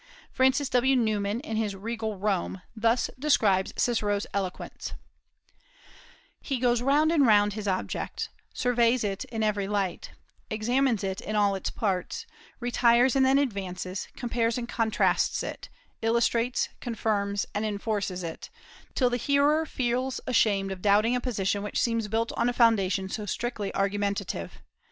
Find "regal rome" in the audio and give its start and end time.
1.75-2.63